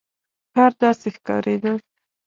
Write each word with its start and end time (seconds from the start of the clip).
ښار 0.51 0.71
داسې 0.81 1.09
ښکارېده. 1.15 1.71